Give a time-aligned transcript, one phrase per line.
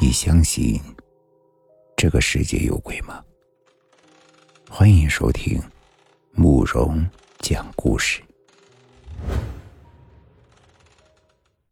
[0.00, 0.80] 你相信
[1.96, 3.22] 这个世界有鬼吗？
[4.68, 5.62] 欢迎收听
[6.32, 7.06] 慕容
[7.38, 8.22] 讲故事。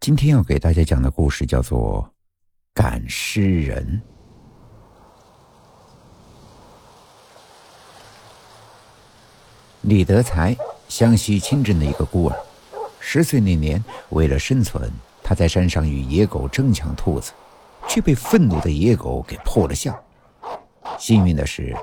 [0.00, 2.02] 今天要给大家讲的故事叫做
[2.74, 4.00] 《赶尸人》。
[9.82, 10.56] 李德才，
[10.88, 12.36] 湘西清镇的一个孤儿。
[13.00, 14.90] 十岁那年，为了生存，
[15.22, 17.32] 他在山上与野狗争抢兔子。
[17.88, 19.94] 却被愤怒的野狗给破了相。
[20.98, 21.76] 幸运的是，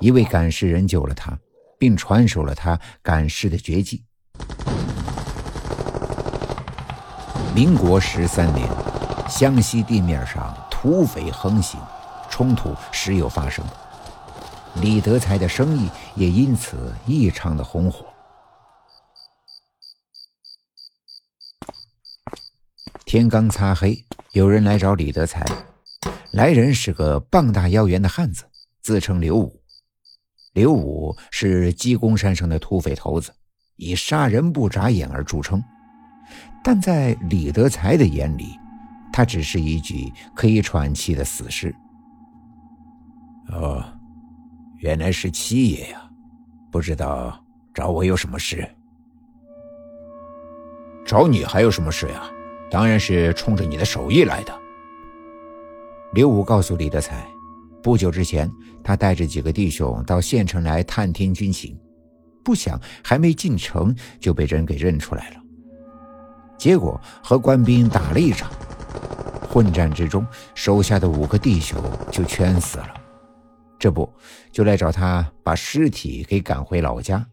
[0.00, 1.38] 一位赶尸人救了他，
[1.78, 4.02] 并传授了他赶尸的绝技。
[7.54, 8.66] 民国十三年，
[9.28, 11.78] 湘西地面上土匪横行，
[12.30, 13.64] 冲突时有发生。
[14.76, 18.06] 李德才的生意也因此异常的红火。
[23.04, 24.02] 天刚擦黑。
[24.32, 25.44] 有人来找李德才，
[26.32, 28.44] 来人是个膀大腰圆的汉子，
[28.80, 29.60] 自称刘武。
[30.54, 33.30] 刘武是鸡公山上的土匪头子，
[33.76, 35.62] 以杀人不眨眼而著称。
[36.64, 38.58] 但在李德才的眼里，
[39.12, 41.74] 他只是一具可以喘气的死尸。
[43.48, 43.84] 哦，
[44.78, 46.10] 原来是七爷呀！
[46.70, 47.38] 不知道
[47.74, 48.66] 找我有什么事？
[51.04, 52.22] 找你还有什么事呀？
[52.72, 54.60] 当然是冲着你的手艺来的。
[56.14, 57.22] 刘武告诉李德才，
[57.82, 58.50] 不久之前，
[58.82, 61.78] 他带着几个弟兄到县城来探听军情，
[62.42, 65.36] 不想还没进城就被人给认出来了。
[66.56, 68.50] 结果和官兵打了一场，
[69.50, 71.78] 混战之中，手下的五个弟兄
[72.10, 72.94] 就全死了。
[73.78, 74.10] 这不，
[74.50, 77.26] 就来找他把尸体给赶回老家。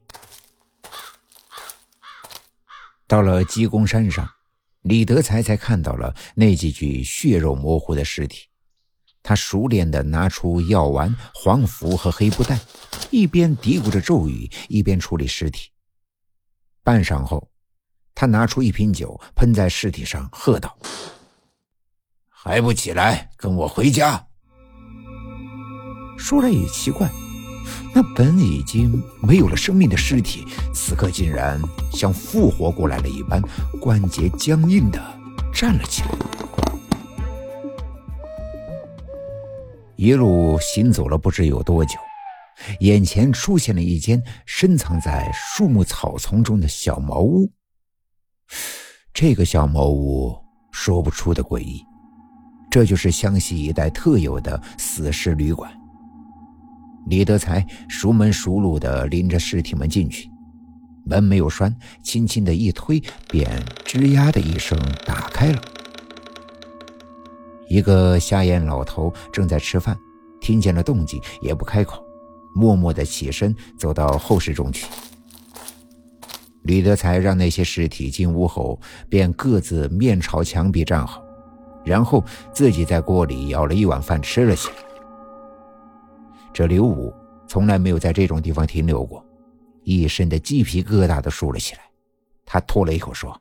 [3.08, 4.30] 到了鸡公山上。
[4.84, 8.48] 李德才才看到了那几具血肉模糊的尸体，
[9.22, 12.58] 他熟练地拿出药丸、黄符和黑布袋，
[13.12, 15.70] 一边嘀咕着咒语，一边处理尸体。
[16.84, 17.52] 半晌后，
[18.16, 20.78] 他拿出一瓶酒，喷在尸体上，喝道
[22.30, 24.28] ：“还不起来，跟我回家！”
[26.18, 27.10] 说来也奇怪。
[27.94, 31.60] 那本已经没有了生命的尸体，此刻竟然
[31.92, 33.42] 像复活过来了一般，
[33.82, 35.02] 关节僵硬的
[35.54, 36.10] 站了起来。
[39.96, 41.98] 一路行走了不知有多久，
[42.80, 47.52] 眼前出现了一间深藏在树木草丛中的小茅屋。
[49.14, 50.38] 这个小茅屋
[50.72, 51.84] 说不出的诡异，
[52.72, 55.79] 这就是湘西一带特有的死尸旅馆。
[57.10, 60.30] 李德才熟门熟路地拎着尸体们进去，
[61.06, 65.60] 门没有栓，轻轻的一推，便吱呀的一声打开了。
[67.68, 69.98] 一个瞎眼老头正在吃饭，
[70.40, 72.04] 听见了动静也不开口，
[72.56, 74.86] 默默地起身走到后室中去。
[76.64, 81.24] 李德才让那些尸体进屋后，便各自面朝墙壁站好，
[81.84, 84.89] 然后自己在锅里舀了一碗饭吃了起来。
[86.54, 87.14] 这刘武
[87.48, 89.26] 从来没有在这种地方停留过，
[89.84, 91.82] 一身的鸡皮疙瘩都竖了起来。
[92.46, 93.40] 他吐了一口说：“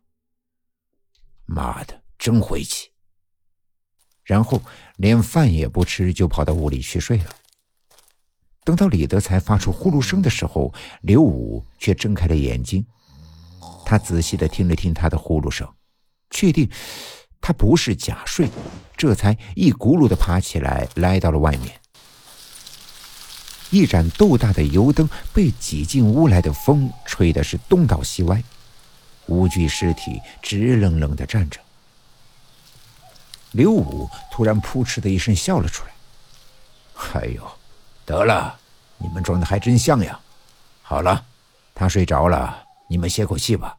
[1.47, 2.91] 妈的，真晦气！”
[4.23, 4.61] 然后
[4.97, 7.25] 连饭也不吃，就跑到屋里去睡了。
[8.63, 12.85] 等到李德才发出呼噜声的时候，刘武却睁开了眼睛。
[13.87, 15.67] 他仔细的听了听他的呼噜声，
[16.29, 16.71] 确定
[17.41, 18.51] 他不是假睡，
[18.95, 21.81] 这才一骨碌的爬起来，来到了外面。
[23.71, 28.43] 一盏豆大的油灯被挤进屋来的风吹的是东倒西歪，
[29.27, 31.61] 五具尸体直愣愣的站着。
[33.53, 35.93] 刘武突然扑哧的一声笑了出来
[37.15, 37.47] ：“哎呦，
[38.05, 38.59] 得了，
[38.99, 40.19] 你们装的还真像呀！
[40.83, 41.27] 好了，
[41.75, 43.79] 他睡着了，你们歇口气吧。”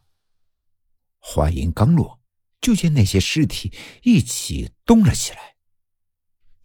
[1.18, 2.20] 话音刚落，
[2.60, 3.72] 就见那些尸体
[4.02, 5.54] 一起动了起来，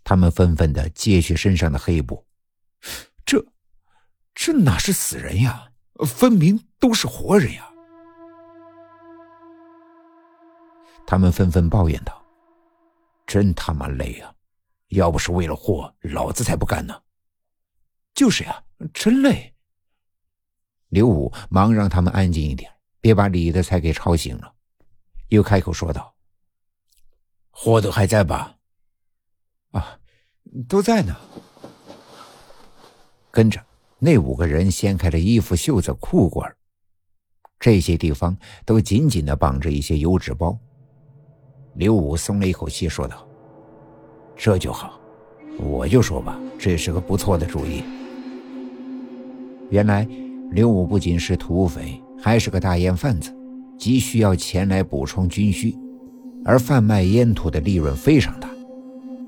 [0.03, 2.25] 他们纷纷的揭去身上的黑布。
[4.35, 5.71] 这，哪是死人呀？
[6.05, 7.71] 分明都是活人呀！
[11.07, 12.21] 他们纷纷抱怨道
[13.25, 14.33] ：“真他妈累啊！
[14.89, 17.01] 要不是为了货，老子才不干呢。”
[18.13, 18.61] 就是呀，
[18.93, 19.55] 真累。
[20.89, 24.53] 刘武忙让他们安静一点，别把李德才给吵醒了，
[25.29, 26.13] 又开口说道
[27.51, 28.57] ：“货都还在吧
[29.71, 29.97] ？”“啊，
[30.67, 31.15] 都在呢。”
[33.31, 33.65] 跟着
[34.05, 36.55] 那五个人掀开了衣服、袖子、裤管，
[37.59, 40.55] 这些地方都紧紧的绑着一些油纸包。
[41.73, 43.27] 刘武松了一口气，说道
[44.37, 44.99] ：“这就好，
[45.57, 47.83] 我就说吧，这是个不错的主意。
[49.71, 50.07] 原来
[50.51, 53.35] 刘武不仅是土匪，还是个大烟贩子，
[53.75, 55.75] 急需要钱来补充军需，
[56.45, 58.47] 而贩卖烟土的利润非常大。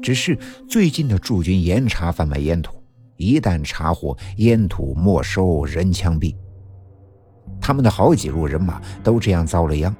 [0.04, 0.38] 只是
[0.70, 2.77] 最近的驻军严查贩卖烟土，
[3.18, 6.36] 一旦查获烟土，没收人枪毙。
[7.60, 9.94] 他们的好几路人马都这样遭了殃，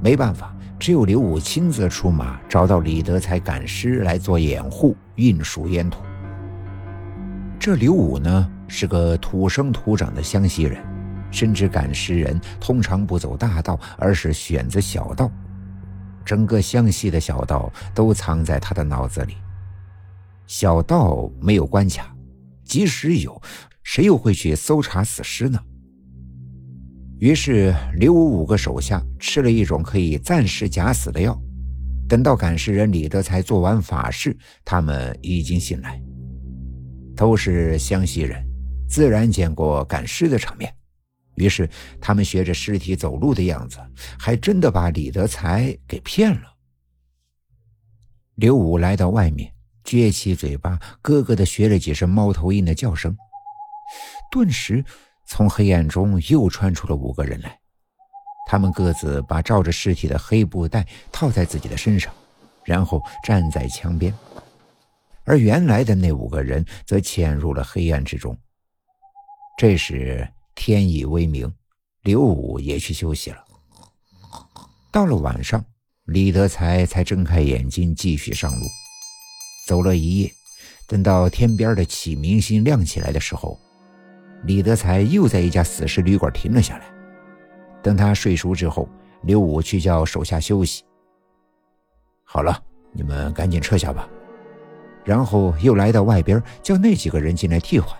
[0.00, 6.00] 没办法，只有刘武亲自出马，找到李德才赶尸来做掩护，运输烟土。
[7.58, 10.80] 这刘武呢，是个土生土长的湘西人，
[11.30, 15.30] 深知赶尸人通常不走大道，而是选择小道。
[16.24, 19.36] 整个湘西的小道都藏在他的脑子里。
[20.46, 22.14] 小道没有关卡，
[22.68, 23.40] 即使有，
[23.82, 25.58] 谁又会去搜查死尸呢？
[27.18, 31.36] 于是刘武五个手下吃了一种可以暂时假死的药，
[32.06, 36.00] 等到赶尸人李德才做完法事，他们已经醒来。
[37.16, 38.46] 都是湘西人，
[38.88, 40.72] 自然见过赶尸的场面，
[41.34, 41.68] 于是
[42.00, 43.78] 他们学着尸体走路的样子，
[44.16, 46.42] 还真的把李德才给骗了。
[48.36, 49.52] 刘武来到外面，
[49.88, 53.16] 撅起嘴巴，咯咯的学了几声猫头鹰的叫声，
[54.30, 54.84] 顿时。
[55.30, 57.58] 从黑暗中又窜出了五个人来，
[58.48, 62.10] 他们各自把罩着尸体的黑布袋套在自己的身上，
[62.64, 64.10] 然后站在墙边。
[65.24, 68.34] 而原来的那五个人则潜入了黑暗之中。
[69.58, 71.54] 这时天已微明，
[72.04, 73.44] 刘武也去休息了。
[74.90, 75.62] 到了晚上，
[76.04, 78.64] 李德才才睁开眼睛继续上路。
[79.68, 80.32] 走了一夜，
[80.86, 83.60] 等到天边的启明星亮起来的时候。
[84.44, 86.86] 李德才又在一家死尸旅馆停了下来。
[87.82, 88.88] 等他睡熟之后，
[89.24, 90.82] 刘武去叫手下休息。
[92.24, 92.58] 好了，
[92.92, 94.08] 你们赶紧撤下吧。
[95.04, 97.94] 然后又来到外边，叫那几个人进来替换。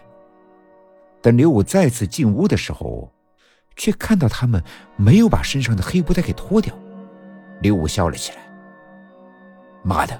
[1.20, 3.12] 等刘武再次进屋的时候，
[3.76, 4.64] 却看到他们
[4.96, 6.74] 没有把身上的黑布袋给脱掉。
[7.60, 8.38] 刘武笑了起来
[9.84, 10.18] ：“妈的，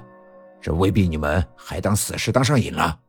[0.61, 2.99] 这未必你们还当死尸当上瘾了。”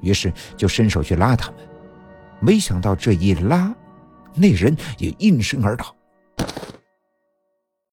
[0.00, 1.60] 于是就伸手去拉他们。
[2.40, 3.74] 没想到这一拉，
[4.34, 5.94] 那人也应声而倒。